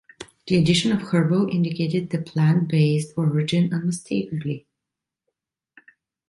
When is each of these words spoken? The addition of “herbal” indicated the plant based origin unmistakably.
The 0.47 0.55
addition 0.55 0.91
of 0.93 1.01
“herbal” 1.03 1.47
indicated 1.53 2.09
the 2.09 2.19
plant 2.23 2.67
based 2.69 3.13
origin 3.15 3.71
unmistakably. 3.71 4.65